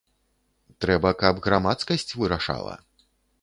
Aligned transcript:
Трэба, 0.85 1.11
каб 1.21 1.41
грамадскасць 1.49 2.15
вырашала. 2.21 2.73